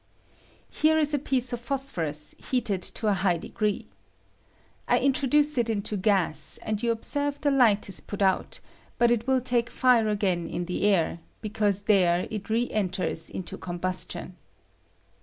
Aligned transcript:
Here 0.71 0.97
is 0.97 1.13
a 1.13 1.19
piece 1.19 1.53
of 1.53 1.59
phosphorus 1.59 2.33
heated 2.49 2.81
to 2.81 3.05
a 3.07 3.13
high 3.13 3.37
degree. 3.37 3.85
I 4.87 4.97
intro 4.97 5.27
duce 5.29 5.59
it 5.59 5.69
into 5.69 5.95
gas, 5.95 6.57
and 6.63 6.81
you 6.81 6.89
observe 6.91 7.39
the 7.39 7.51
light 7.51 7.87
is 7.87 7.99
put 7.99 8.23
out, 8.23 8.61
but 8.97 9.11
it 9.11 9.27
will 9.27 9.41
take 9.41 9.69
fire 9.69 10.09
again 10.09 10.47
in 10.49 10.65
the 10.65 10.85
air, 10.87 11.19
because 11.39 11.83
there 11.83 12.27
it 12.31 12.49
re 12.49 12.67
enters 12.71 13.29
into 13.29 13.59
combustion. 13.59 14.37